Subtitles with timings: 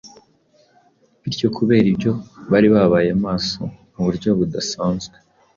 [1.21, 2.11] bityo kubera ibyo
[2.51, 3.61] bari babaye maso
[3.93, 5.15] mu buryo budasanzwe.